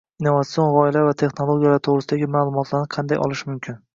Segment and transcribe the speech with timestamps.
[0.21, 3.81] innovatsion g’oyalar va texnologiyalar to’g’risidagi ma’lumotlarni qanday olish mumkin?